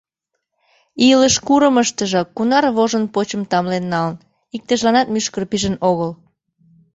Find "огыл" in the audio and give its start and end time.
5.89-6.11